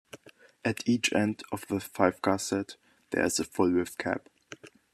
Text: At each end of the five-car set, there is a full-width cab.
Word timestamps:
At 0.65 0.89
each 0.89 1.13
end 1.13 1.43
of 1.51 1.67
the 1.67 1.79
five-car 1.79 2.39
set, 2.39 2.75
there 3.11 3.23
is 3.23 3.39
a 3.39 3.43
full-width 3.43 3.99
cab. 3.99 4.25